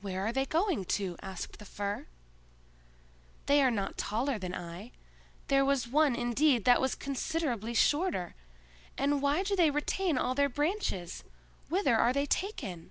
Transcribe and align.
"Where 0.00 0.22
are 0.26 0.32
they 0.32 0.46
going 0.46 0.86
to?" 0.96 1.18
asked 1.22 1.58
the 1.58 1.66
Fir. 1.66 2.06
"They 3.44 3.60
are 3.60 3.70
not 3.70 3.98
taller 3.98 4.38
than 4.38 4.54
I; 4.54 4.92
there 5.48 5.66
was 5.66 5.86
one 5.86 6.16
indeed 6.16 6.64
that 6.64 6.80
was 6.80 6.94
considerably 6.94 7.74
shorter;—and 7.74 9.20
why 9.20 9.42
do 9.42 9.54
they 9.54 9.70
retain 9.70 10.16
all 10.16 10.34
their 10.34 10.48
branches? 10.48 11.24
Whither 11.68 11.94
are 11.94 12.14
they 12.14 12.24
taken?" 12.24 12.90